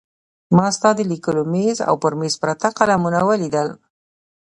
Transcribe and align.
ما 0.55 0.67
ستا 0.75 0.89
د 0.95 0.99
لیکلو 1.11 1.41
مېز 1.53 1.77
او 1.89 1.95
پر 2.03 2.13
مېز 2.19 2.33
پراته 2.41 2.69
قلمونه 2.77 3.19
ولیدل. 3.29 3.69